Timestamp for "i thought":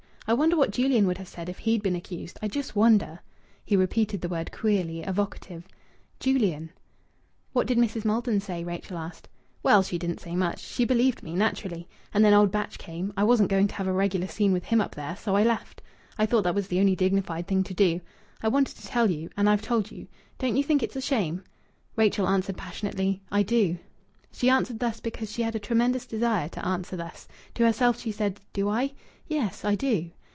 16.17-16.43